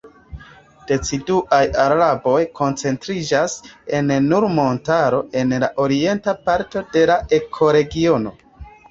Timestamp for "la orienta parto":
5.65-6.83